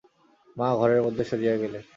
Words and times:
মা 0.57 0.67
ঘরের 0.75 1.01
মধ্যে 1.03 1.23
সরিয়া 1.23 1.55
গেলেন। 1.57 1.83